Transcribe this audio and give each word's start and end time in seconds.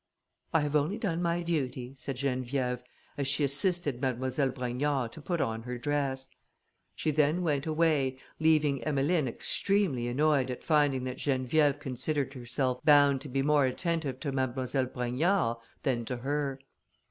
"I 0.51 0.61
have 0.61 0.75
only 0.75 0.97
done 0.97 1.21
my 1.21 1.43
duty," 1.43 1.93
said 1.95 2.15
Geneviève, 2.15 2.81
as 3.19 3.27
she 3.27 3.43
assisted 3.43 4.01
Mademoiselle 4.01 4.49
Brogniard 4.49 5.11
to 5.11 5.21
put 5.21 5.39
on 5.39 5.61
her 5.61 5.77
dress. 5.77 6.27
She 6.95 7.11
then 7.11 7.43
went 7.43 7.67
away, 7.67 8.17
leaving 8.39 8.83
Emmeline 8.83 9.27
extremely 9.27 10.07
annoyed 10.07 10.49
at 10.49 10.63
finding 10.63 11.03
that 11.03 11.17
Geneviève 11.17 11.79
considered 11.79 12.33
herself 12.33 12.83
bound 12.83 13.21
to 13.21 13.29
be 13.29 13.43
more 13.43 13.67
attentive 13.67 14.19
to 14.21 14.31
Mademoiselle 14.31 14.87
Brogniard 14.87 15.57
than 15.83 16.03
to 16.05 16.17
her. 16.17 16.59